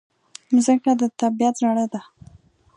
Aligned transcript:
مځکه 0.53 0.91
د 0.99 1.01
طبیعت 1.21 1.55
زړه 1.61 1.85
ده. 1.93 2.01